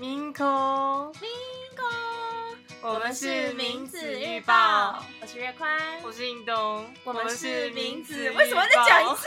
[0.00, 0.46] 明空，
[1.20, 1.28] 明
[1.76, 1.86] 空，
[2.80, 9.26] 我们是名字预报，我是月宽，我是印东，我们是名字，为什么再讲一次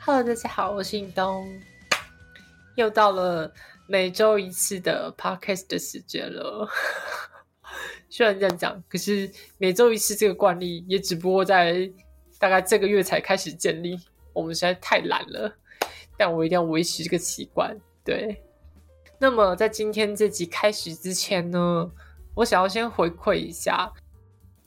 [0.00, 1.46] ？Hello，大家好，我是尹东，
[2.76, 3.52] 又到了
[3.86, 6.66] 每周一次的 Podcast 的时间了。
[8.08, 11.92] 虽然这样讲，可是每周一次这个惯例也只不过在
[12.44, 13.98] 大概这个月才开始建立，
[14.34, 15.50] 我们实在太懒了。
[16.14, 17.74] 但我一定要维持这个习惯。
[18.04, 18.44] 对，
[19.18, 21.90] 那么在今天这集开始之前呢，
[22.34, 23.90] 我想要先回馈一下，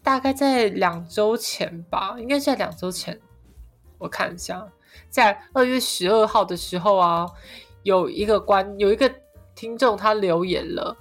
[0.01, 3.21] 大概在两周前吧，应该是在两周前，
[3.99, 4.67] 我看一下。
[5.07, 7.27] 在二月十二号的时候啊，
[7.83, 9.13] 有一个观有一个
[9.53, 10.97] 听众他留言了，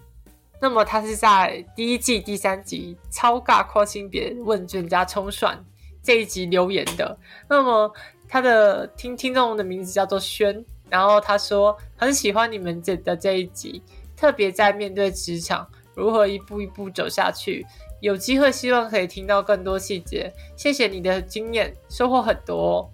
[0.61, 5.65] 那么他是在第一季第三集超尬跨性别问卷加冲算
[6.07, 7.19] 这一集留言的。
[7.49, 7.93] 那么
[8.29, 13.83] 他的听听众的名字叫做轩，然后他说很喜欢你们这的这一集，
[14.17, 17.67] 特别在面对职场如何一步一步走下去。
[18.01, 22.89] 有机会希望可以听到更多细节，谢谢你的经验，收获很多、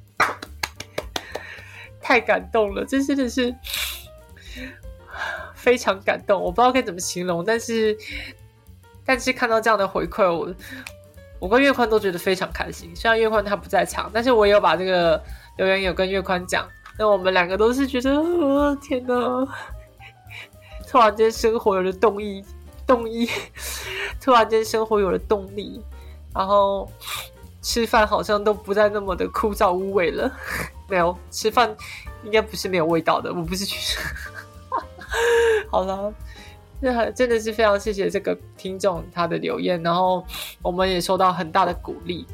[2.01, 3.55] 太感动了，这真的是
[5.55, 7.99] 非常感动，我不知道该怎么形容，但是
[9.05, 10.55] 但是看到这样的回馈，我
[11.43, 12.95] 我跟月宽都觉得非常开心。
[12.95, 15.21] 虽然月宽他不在场，但是我也有把这个
[15.57, 16.65] 留言有跟月宽讲，
[16.97, 19.45] 那我们两个都是觉得，哦、天哪！
[20.87, 22.45] 突然间生活有了动力，
[22.87, 23.29] 动力，
[24.23, 25.83] 突然间生活有了动力，
[26.33, 26.89] 然后
[27.61, 30.31] 吃饭好像都不再那么的枯燥无味了。
[30.89, 31.77] 没有吃饭，
[32.23, 33.35] 应该不是没有味道的。
[33.35, 33.99] 我不是去，
[35.73, 36.15] 好了，
[36.85, 40.27] 那真的是非常谢谢这个听众他的留言，然后
[40.61, 42.27] 我们也收到很大的鼓励。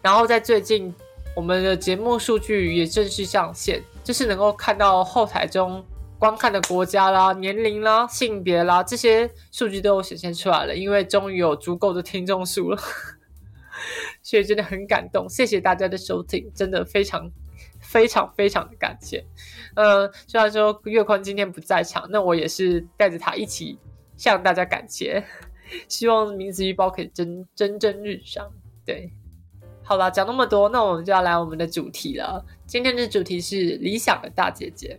[0.00, 0.94] 然后在最近，
[1.36, 5.84] 我们的节目数据也正式上线，就是能够看到后台中
[6.18, 12.78] 观看的国家啦、年龄啦、性别啦这些数据都有显现出来了，因为终于有足够的听众数了。
[14.22, 17.30] 所以真的很感动，谢谢大家的收听，真的非常
[17.84, 19.24] 非常非常的感谢。
[19.76, 23.78] 呃，虽然说月宽今天不在场，那我也是带着他一起
[24.16, 25.24] 向大家感谢，
[25.86, 28.50] 希望名字预报可以蒸蒸蒸日上。
[28.84, 29.12] 对，
[29.84, 32.44] 好了，讲那么多，那我们就要来我们的主题了。
[32.66, 34.98] 今天的主题是理想的大姐姐。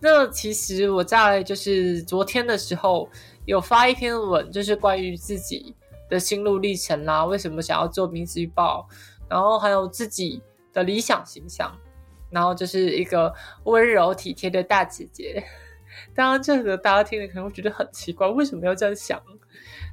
[0.00, 3.08] 那其实我在就是昨天的时候
[3.46, 5.74] 有发一篇文，就是关于自己。
[6.10, 8.86] 的心路历程啦，为什么想要做名字预报，
[9.30, 11.74] 然后还有自己的理想形象，
[12.32, 13.32] 然后就是一个
[13.64, 15.44] 温柔体贴的大姐姐。
[16.14, 19.22] 当然，这个大家听了可能会觉得很奇怪，为什么要这样想？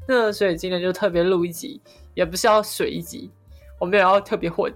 [0.07, 1.79] 那所以今天就特别录一集，
[2.15, 3.29] 也不是要水一集，
[3.77, 4.73] 我没有要特别混，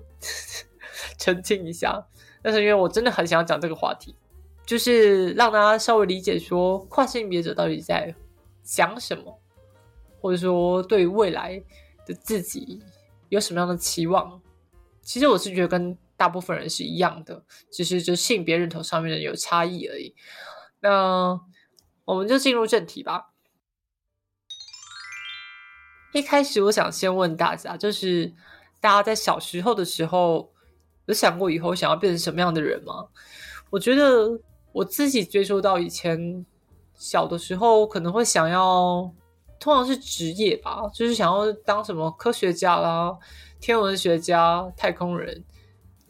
[1.18, 2.06] 澄清一下。
[2.41, 4.13] 但是因为我真的很想要讲这个话题，
[4.66, 8.13] 就是让大家稍微理解说跨性别者到底在
[8.63, 9.40] 想什么。
[10.19, 11.62] 或者说，对于未来
[12.06, 12.81] 的自己
[13.28, 14.41] 有什么样的期望？
[15.01, 20.16] 其实我是觉得跟大部分人是一样的，只是就性别认同上面的有差异而已。
[20.79, 21.40] 那
[22.06, 23.31] 我们就进入正题吧。
[26.13, 28.34] 一开始，我想先问大家，就是
[28.79, 30.51] 大家在小时候的时候，
[31.06, 33.07] 有想过以后想要变成什么样的人吗？
[33.69, 34.40] 我觉得
[34.72, 36.45] 我自己追溯到以前
[36.94, 39.13] 小的时候，可能会想要。
[39.59, 43.18] 通常是职业吧，就是想要当什么科学家啦、
[43.62, 45.41] 天文学家、太空人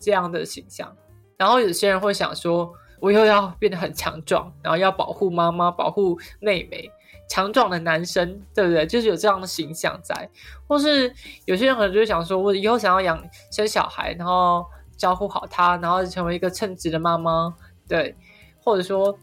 [0.03, 0.93] 这样的形象。
[1.37, 6.91] 然后有些人会想说，我以后要变得很强壮，然后要保护妈妈、保护妹妹，
[7.29, 8.85] 强壮的男生，对不对？
[8.85, 10.29] 就是有这样的形象在。
[10.67, 11.13] 或是
[11.45, 14.65] 有些人可能就会想说，我以后想要养生小孩，然后
[14.97, 17.55] 照顾好他，然后成为一个称职的妈妈，
[17.87, 18.13] 对，
[18.61, 19.17] 或者说。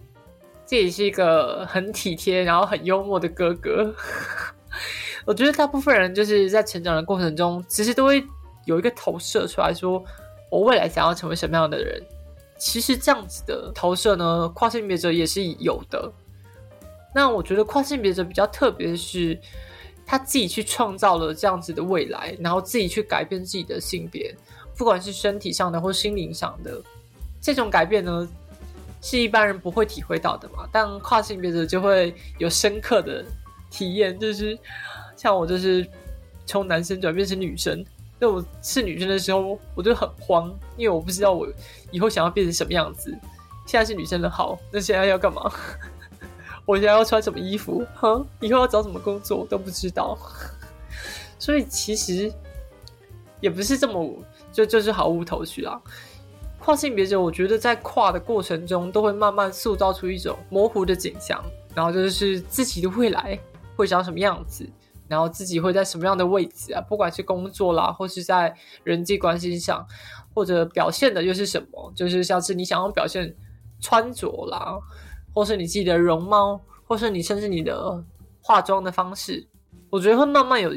[0.67, 3.93] 自己是一个很体贴，然后很幽默的哥哥。
[5.27, 8.25] 我觉得大部分人就是在成长的过程中，其实都会
[8.67, 10.01] 有一个投射出来说，
[10.51, 12.03] 我未来想要成为什么样的人。
[12.59, 16.13] 其实这样子的投射呢，跨性别者也是有的。
[17.15, 19.41] 那我觉得跨性别者比较特别的是，
[20.05, 24.35] 他自己去创造了这样子的未来，然后自己去改变自己的性别，
[24.77, 26.83] 不管是身体上的或心灵上的
[27.41, 28.29] 这种改变呢。
[29.03, 33.25] 是一般人不会体会到的嘛，但跨性别者就会有深刻的
[33.71, 34.59] 体验，就是
[35.17, 35.89] 像我就是
[36.45, 37.83] 从男生转变成女生，
[38.21, 41.49] 那我是女生的时候，我就很慌，因为我不知道我
[41.91, 43.11] 以后想要变成什么样子。
[43.67, 45.51] 现在是女生的好，那现在要干嘛？
[46.67, 47.85] 我现在要穿什么衣服？
[47.95, 50.19] 哈，以后要找什么工作都不知道。
[51.39, 52.31] 所以其实
[53.41, 54.15] 也不是这么
[54.53, 55.81] 就就是毫无头绪啦。
[56.59, 61.43] 跨性别者，我觉得在跨的过程中，都会慢慢塑造出一种模糊的景象，
[61.75, 63.39] 然后就是自己的未来
[63.77, 64.69] 会长什么样子，
[65.11, 66.81] 然后自己会在什么样的位置啊？
[66.81, 68.55] 不管是工作啦，或是在
[68.85, 69.85] 人际关系上，
[70.33, 71.93] 或者表现的又是什么？
[71.97, 73.35] 就是像是你想要表现
[73.81, 74.79] 穿着啦，
[75.35, 78.03] 或是你自己的容貌，或是你甚至你的
[78.41, 79.45] 化妆的方式，
[79.91, 80.73] 我觉得会慢慢有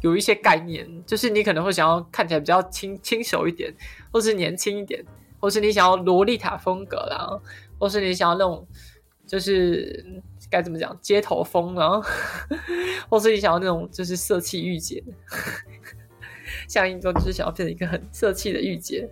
[0.00, 3.72] 有一些概念，就是你可能会想要看起来比较轻轻熟一点，
[4.12, 5.02] 或是年轻一点。
[5.38, 7.38] 或是你想要萝莉塔风格啦，
[7.78, 8.66] 或是你想要那种
[9.26, 12.00] 就是该怎么讲街头风啊，
[13.10, 15.02] 或是你想要那种就是色气御姐，
[16.68, 19.08] 像一个就是想要变成一个很色气的御姐，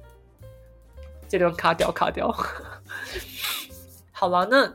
[1.28, 2.30] 这段卡掉卡掉。
[4.12, 4.72] 好了，那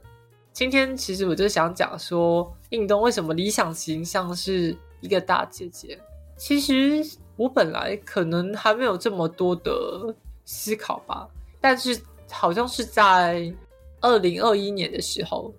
[0.52, 5.98] 今天其实我就想讲说，运动为什么理想形象是一个大姐姐？
[6.38, 10.14] 其实我本来可能还没有这么多的
[10.46, 11.28] 思考吧。
[11.62, 12.00] 但是
[12.32, 13.54] 好像是在
[14.02, 15.54] 二零二一年的时候，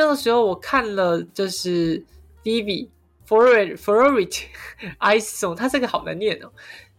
[0.00, 2.02] 那个时候我看了就是
[2.42, 2.88] Vivi
[3.28, 4.44] Florit Florit
[4.98, 6.50] Ice Song，它这个好难念哦。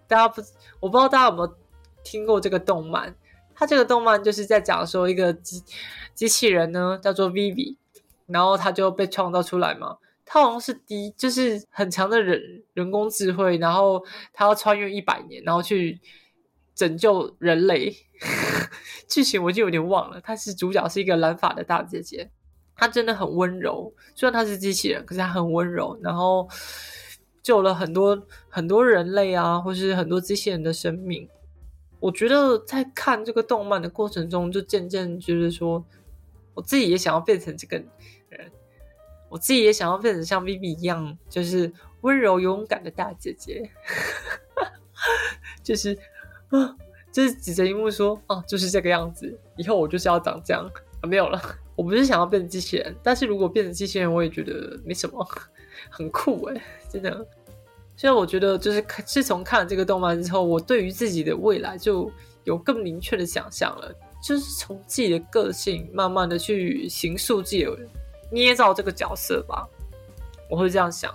[0.08, 0.40] 大家不，
[0.80, 1.56] 我不知道大家有没有
[2.04, 3.16] 听过这个动漫？
[3.56, 5.64] 它这个动漫就是在讲说一个机
[6.14, 7.76] 机器人呢叫做 Vivi，
[8.28, 9.98] 然后它就被创造出来嘛。
[10.24, 16.00] 它好像是第就是很强的人人工智慧，然后它要穿越一百年，然后去。
[16.74, 17.96] 拯救人类，
[19.08, 20.20] 剧情我就有点忘了。
[20.22, 22.32] 她是主角，是一个蓝发的大姐姐，
[22.82, 23.94] 他真的很温柔。
[24.16, 26.50] 虽然他是机器人，可是他很温柔，然后
[27.44, 28.20] 救了很多
[28.50, 31.30] 很多人类啊，或是很多机器人的生命。
[32.00, 35.86] 我觉得在看这个动漫的过程中，就渐渐就是说，
[36.56, 37.78] 我自己也想要变成这个
[38.30, 38.52] 人，
[39.30, 43.70] 我自己也想要变成像 Vivi 一样，就是温柔勇敢的大姐姐，
[45.62, 45.96] 就是。
[46.50, 46.76] 啊，
[47.14, 50.70] 就是指着荧幕说：“啊，就是这个样子，以后我就是要长这样
[51.00, 51.42] 啊。”没有了，
[51.82, 55.28] 我不是想要变成机器人，但是如果变成机器人，我也觉得没什么，
[55.90, 57.26] 很酷哎，真的。
[57.98, 62.12] 所以我觉得，就是自从看了这个动漫之后，我对于自己的未来就
[62.44, 63.92] 有更明确的想象了，
[64.24, 67.68] 就是从自己的个性慢慢的去形塑自己，
[68.32, 69.68] 捏造这个角色吧。
[70.52, 71.12] 我会这样想。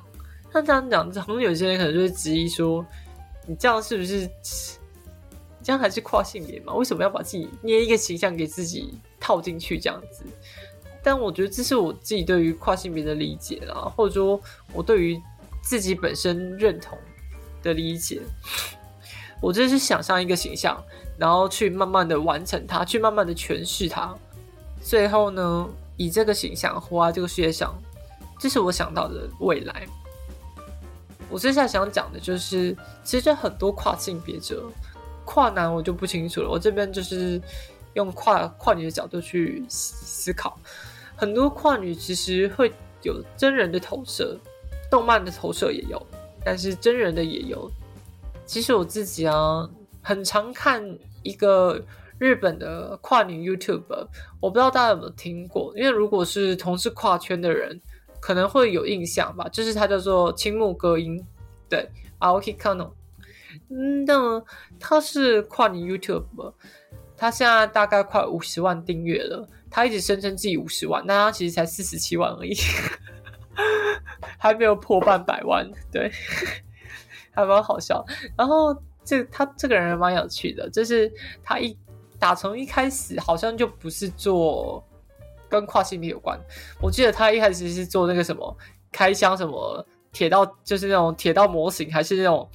[0.52, 2.84] 那这样讲，可能有些人可能就会质疑说
[3.46, 4.28] ：“你这样是不是？
[5.62, 6.74] ”这样还是跨性别吗？
[6.74, 8.94] 为什么要把自己捏一个形象给自己
[9.26, 10.22] 套进去这样子？
[11.02, 14.40] 但我觉得这是我自己对于跨性别的理解啦，或者说
[14.72, 15.20] 我对于
[15.60, 16.96] 自己本身认同
[17.60, 18.22] 的理解。
[19.40, 20.80] 我这是想象一个形象，
[21.18, 24.14] 然后去慢慢的完成它，去慢慢的诠释它，
[24.80, 27.76] 最后呢，以这个形象活在这个世界上，
[28.38, 29.88] 这是我想到的未来。
[31.28, 34.70] 我接下来想讲的就是，其实很多跨性别者。
[35.24, 37.42] 跨男我就不清楚了，我这边就是
[37.96, 40.58] 用跨跨女的角度去思考，
[41.16, 42.70] 很多跨女其实会
[43.02, 44.38] 有真人的投射，
[44.90, 46.00] 动漫的投射也有，
[46.44, 47.70] 但是真人的也有。
[48.44, 49.68] 其实我自己啊，
[50.02, 50.86] 很常看
[51.22, 51.82] 一个
[52.18, 54.06] 日本的跨女 YouTube，
[54.40, 57.80] 我不知道大家有没有听过，因为如果是同是跨圈的人，
[58.20, 61.24] 可能会有印象吧，就是他叫做青木歌音，
[61.68, 61.88] 对
[62.20, 62.90] ，Aoki Kano。
[63.68, 64.44] 嗯，那
[64.78, 66.52] 他是跨年 YouTube，
[67.16, 69.48] 他现在大概快五十万订阅了。
[69.68, 72.54] 他一直声称自己五十万，但他其实才四十七万而已，
[74.38, 75.68] 还没有破半百万。
[75.92, 76.10] 对，
[77.34, 78.02] 还蛮好笑。
[78.38, 81.76] 然后这他这个人蛮有趣的，就是他一
[82.18, 84.82] 打从一开始好像就不是做
[85.48, 86.40] 跟跨性别有关。
[86.80, 88.56] 我记得他一开始是做那个什么
[88.92, 92.48] 开箱什么铁道，就是那种铁道模型，还是那种。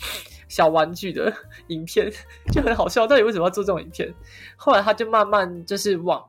[0.52, 1.34] 小玩具的
[1.68, 2.12] 影片
[2.52, 4.14] 就很好笑，到底为什么要做这种影片？
[4.58, 6.22] 后来他就慢慢就是往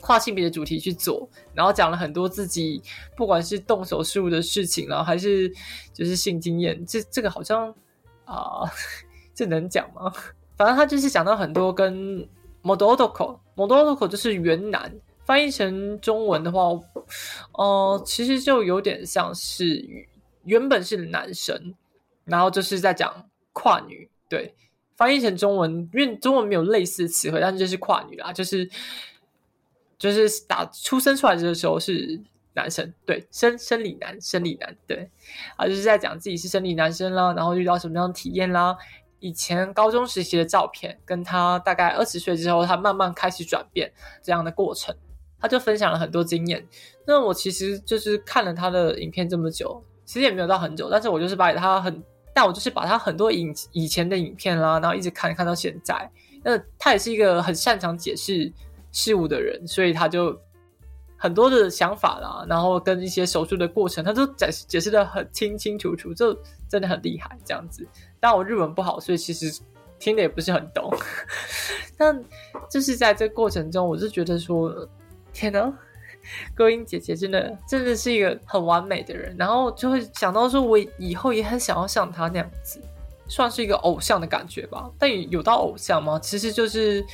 [0.00, 2.80] 跨性别的主题去做，然后讲了很多自己
[3.14, 5.52] 不管是动手术的事情然后还是
[5.92, 7.68] 就是性经验，这这个好像
[8.24, 8.64] 啊，
[9.34, 10.10] 这能讲吗？
[10.56, 12.26] 反正他就是讲到很多跟
[12.62, 14.90] mododoko，mododoko 就是原男，
[15.26, 16.70] 翻译成中文的话，
[17.52, 19.84] 哦，其实就有点像是
[20.44, 21.74] 原本是男生。
[22.26, 24.54] 然后就是在讲跨女，对，
[24.96, 28.68] 翻译成中文，因为中文没有类似的词汇，但是就是跨女啦，就是
[29.96, 32.20] 就是打出生出来的时候是
[32.54, 35.08] 男生，对，生生理男，生理男，对，
[35.56, 38.76] 啊，就是在讲自己是生理男生啦，然后遇到什么样的体验啦，
[39.20, 44.94] 以前高中时期的照片，跟他大概二十岁之后，他慢慢开始转变这样的过程，
[45.38, 46.66] 他就分享了很多经验。
[47.06, 52.02] 那我其实就是看了他的影片这么久，其实也没有到很久，但是我就是把他很。
[52.36, 56.06] 但我就是把他很多影以前的影片啦，然后一直看看到现在。
[56.44, 58.52] 那他也是一个很擅长解释
[58.92, 60.38] 事物的人，所以他就
[61.16, 66.38] 很多的想法啦，然后跟一些手术的过程，他都解解释的很清清楚楚，就
[66.68, 67.88] 真的很厉害这样子。
[68.20, 69.62] 但我日文不好，所以其实
[69.98, 70.94] 听的也不是很懂。
[71.96, 72.22] 但
[72.70, 74.86] 就是在这过程中，我就觉得说，
[75.32, 75.72] 天呐！
[76.54, 82.80] 歌音姐姐真的真的是一个很完美的人，然后就会想到说，我以后也很想要像她那样子，
[83.28, 84.90] 算是一个偶像的感觉吧。
[84.98, 86.18] 但有到偶像吗？
[86.22, 87.04] 其实就是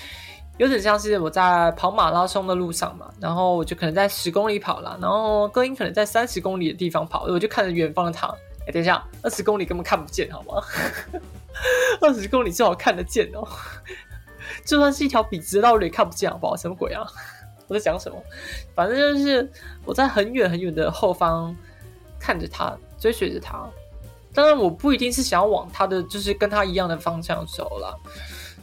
[0.59, 8.27] 有点像是我在跑马拉松的路上嘛，然后我就可能在十公里跑了，然后歌音可能在三十公里的地方跑，我就看着远方的她。
[8.67, 10.63] 哎，等一下，二十公里根本看不见，好吗？
[12.01, 13.47] 二十公里最好看得见哦，
[14.65, 16.57] 就算是一条笔直的道路也看不见，好不好？
[16.57, 17.05] 什么鬼啊？
[17.69, 18.17] 我在讲什么？
[18.75, 19.51] 反正就是
[19.85, 21.55] 我在很远很远的后方
[22.19, 23.69] 看着他，追随着他。
[24.35, 27.99] 当然，我不一定是想要往他的就是跟他一样的方向走了，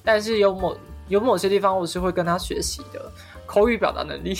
[0.03, 0.77] 但是有某
[1.07, 3.11] 有某些地方我是会跟他学习的。
[3.45, 4.37] 口语表达能力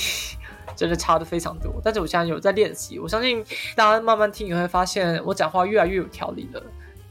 [0.76, 3.00] 真的差的非常多，但是我现在有在练习。
[3.00, 3.44] 我相信
[3.76, 6.62] 大家慢慢听，你会发现我讲话越来越有条理了。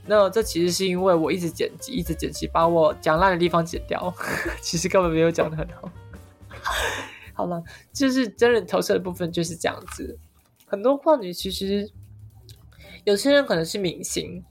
[0.07, 4.15] 那这其实是因为我一直剪辑，一直剪辑，把我讲烂的地方剪掉。
[4.63, 5.91] 其实根本没有讲的很好。
[7.39, 10.19] 好了，就是真人投射的部分就是这样子。
[10.67, 11.89] 很多跨女其实
[13.05, 14.45] 有些人可能是明星，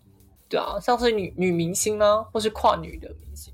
[0.48, 3.54] 对啊，像是女女明星呢，或是跨女的明星，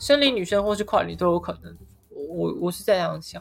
[0.00, 1.76] 生理女生或是跨女都有可能。
[2.10, 3.40] 我我是这样想，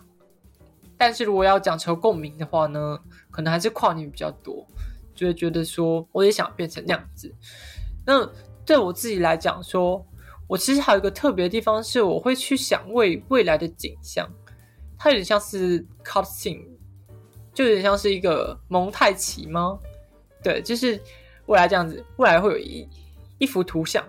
[0.95, 2.99] 但是如果要讲求共鸣的话呢，
[3.31, 4.63] 可能还是跨女比较多，
[5.15, 7.33] 就会觉得说我也想变成那样子。
[8.05, 8.29] 那
[8.63, 10.05] 对我自己来讲，说
[10.45, 14.29] 我其实还有一个特别的地方是，我会去想未未来的景象。
[15.05, 16.65] 它有点像是 cut scene，
[17.53, 19.77] 就有点像是一个蒙太奇吗？
[20.41, 20.99] 对，就是
[21.45, 22.89] 未来这样子，未来会有一
[23.37, 24.03] 一幅图像，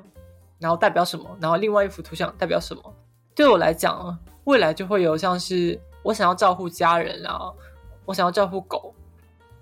[0.58, 1.36] 然后代表什么？
[1.38, 2.96] 然后另外一幅图像代表什么？
[3.34, 7.52] 对我来讲，未来就会有像是我想要照顾家人啊，
[8.06, 8.94] 我想要照顾狗，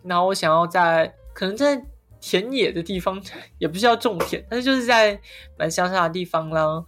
[0.04, 1.84] 然后我想要在可能在
[2.20, 3.20] 田野的地方，
[3.58, 5.20] 也不是要种田，但是就是在
[5.58, 6.84] 蛮乡下的地方啦，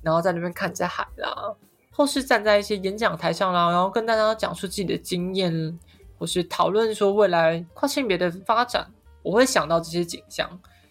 [0.00, 1.54] 然后在那边看着海啦。
[2.00, 5.78] 或是站在一些演讲台上啦，然后跟大家讲述自己的经验，
[6.18, 8.90] 或是讨论说未来跨性别的发展，
[9.22, 10.48] 我会想到这些景象。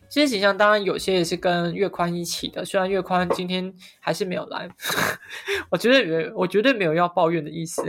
[0.08, 4.70] 这些景象当然有些也是跟月宽一起的，虽然月宽今天还是没有来，
[5.72, 7.84] 我绝对，我绝对没有要抱怨的意思。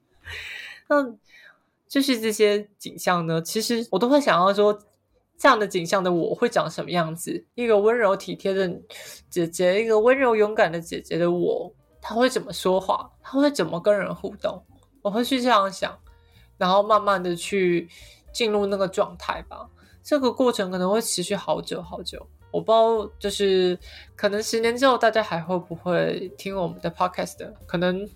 [0.88, 1.14] 那
[1.86, 4.80] 就是这些景象呢，其实我都会想要说，
[5.36, 7.44] 这样的景象的我会长什么样子？
[7.54, 8.80] 一个温柔体贴的
[9.28, 11.70] 姐姐，一个温柔勇敢的姐姐的我。
[12.00, 13.10] 他会怎么说话？
[13.22, 14.62] 他会怎么跟人互动？
[15.02, 15.98] 我会去这样想，
[16.58, 17.88] 然后慢慢的去
[18.32, 19.68] 进入那个状态吧。
[20.02, 22.26] 这个过程可能会持续好久好久。
[22.50, 23.78] 我不知道，就是
[24.16, 27.52] 可能十年之后大家还会不会听我们的 podcast？
[27.66, 28.08] 可能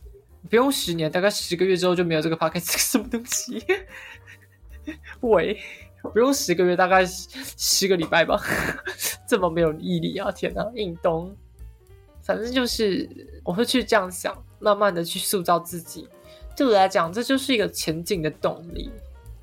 [0.51, 3.63] 不用十年，大概十个月之后就没有这个 podcast 什么东西。
[5.21, 5.59] 喂，
[6.13, 8.41] 不用十个月，大概十个礼拜吧。
[9.29, 10.31] 这么没有毅力啊！
[10.33, 11.35] 天哪，硬东。
[12.25, 13.09] 反正就是
[13.45, 16.09] 我会去这样想，慢慢的去塑造自己。
[16.57, 18.91] 对我来讲，这就是一个前进的动力。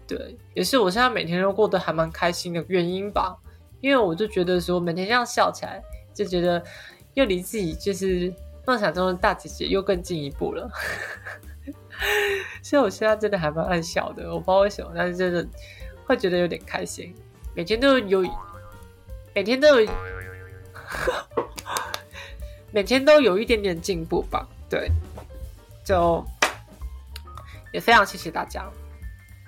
[0.08, 3.38] 对，也是我现在每天都过得还蛮开心的原因吧。
[3.80, 5.82] 因为我就觉得说，每天这样笑起来，
[6.14, 6.64] 就觉得
[7.14, 8.34] 又离自己就是
[8.66, 10.70] 梦想中的大姐姐又更进一步了。
[12.64, 15.48] 所以我现在真的还蛮爱笑的，我不知道为什么，但是真的
[16.06, 17.14] 会觉得有点开心。
[17.54, 18.24] 每天都有，
[19.34, 19.92] 每天都有。
[22.72, 24.90] 每天都有一点点进步吧，对，
[25.84, 26.24] 就
[27.74, 28.66] 也非常谢谢大家。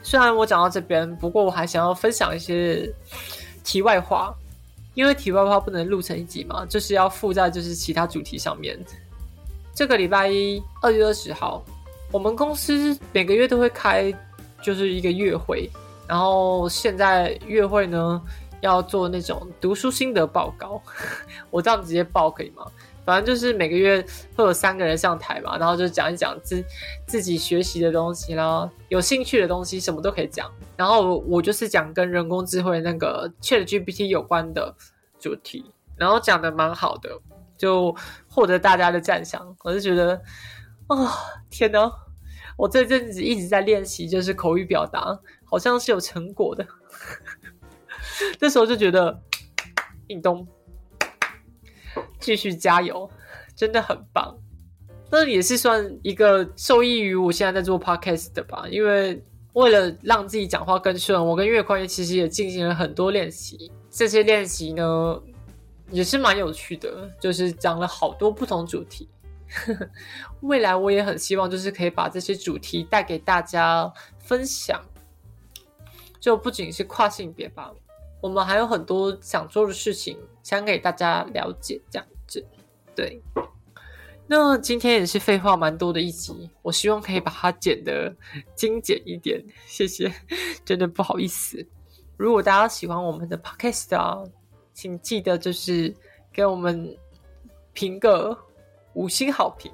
[0.02, 2.92] 虽然我讲到这边，不过我还想要分享一些
[3.64, 4.36] 题外话，
[4.94, 8.78] 因为题外话不能录成一集嘛，就是要附在就是其他主题上面。
[9.74, 11.64] 这个礼拜一，二月二十号，
[12.12, 14.14] 我们公司每个月都会开
[14.62, 15.70] 就是一个月会，
[16.08, 18.22] 然后现在月会呢
[18.60, 20.82] 要做那种读书心得报告，
[21.50, 22.70] 我这样直接报可以吗？
[23.06, 24.04] 反正就是每个月
[24.36, 26.64] 会有三个人上台嘛，然后就讲一讲自
[27.06, 30.50] 自己学习的东西啦，有兴趣的东西什么都可以讲。
[30.78, 34.74] 然后我就是讲跟人工智慧那个 Chat GPT 有关的
[35.20, 35.66] 主题，
[35.98, 37.10] 然后讲的蛮好的，
[37.58, 37.96] 就
[38.30, 39.56] 获得大家的赞赏。
[39.64, 40.16] 我就觉得，
[40.88, 40.96] 啊，
[41.50, 41.92] 天哪！
[42.56, 46.66] 我这阵子一直在练习，就是口语表达，好像是有成果的。
[48.40, 49.22] 这时候就觉得，
[50.08, 50.48] 运动。
[52.24, 53.08] 继续加油，
[53.56, 54.36] 真的很棒。
[55.12, 63.72] 那也是算一个受益于我现在在做 podcast 的吧，因为为了让自己讲话更顺，我跟月宽其实也进行了很多练习。
[63.92, 65.22] 这些练习呢
[65.92, 69.08] 也是蛮有趣的，就是讲了好多不同主题。
[70.42, 74.82] 未来我也很希望，就是可以把这些主题带给大家分享。
[76.20, 77.72] 就不仅是跨性别吧，
[78.20, 82.08] 我们还有很多想做的事情，想给大家了解这样。
[82.96, 83.22] 对，
[84.28, 88.16] 那今天也是废话蛮多的一集，我希望可以把它剪得
[88.56, 90.12] 精简一点，谢谢，
[90.64, 91.66] 真的不好意思。
[92.18, 94.24] 如果大家喜欢我们的 podcast 啊，
[94.74, 95.94] 请记得就是
[96.32, 96.96] 给我们
[97.74, 98.38] 评个
[98.94, 99.72] 五星好评，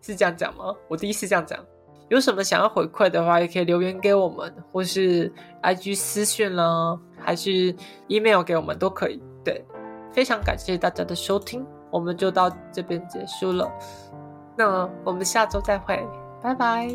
[0.00, 0.74] 是这样讲吗？
[0.88, 1.64] 我第一次这样讲。
[2.08, 5.30] 有什么想要回馈的话，也可以留言给我们，或是
[5.62, 7.76] IG 私讯啦，还是
[8.06, 9.22] email 给我们都可以。
[9.44, 9.62] 对，
[10.10, 13.70] 非常感谢大家的收听，我们就到这边结束了。
[14.56, 16.06] 那我们下周再会，
[16.42, 16.88] 拜拜。